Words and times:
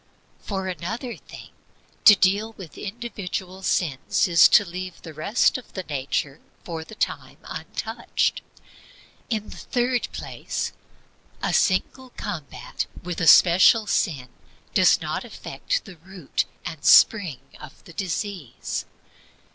For 0.39 0.67
another 0.67 1.15
thing, 1.15 1.49
to 2.05 2.15
deal 2.15 2.53
with 2.53 2.75
individual 2.75 3.61
sins 3.61 4.27
is 4.27 4.47
to 4.49 4.65
leave 4.65 4.99
the 5.03 5.13
rest 5.13 5.59
of 5.59 5.73
the 5.73 5.83
nature 5.83 6.39
for 6.63 6.83
the 6.83 6.95
time 6.95 7.37
untouched. 7.43 8.41
In 9.29 9.49
the 9.49 9.57
third 9.57 10.07
place, 10.11 10.73
a 11.43 11.53
single 11.53 12.09
combat 12.17 12.87
with 13.03 13.21
a 13.21 13.27
special 13.27 13.85
sin 13.85 14.29
does 14.73 14.99
not 15.01 15.23
affect 15.23 15.85
the 15.85 15.97
root 15.97 16.45
and 16.65 16.83
spring 16.83 17.41
of 17.59 17.83
the 17.83 17.93
disease. 17.93 18.85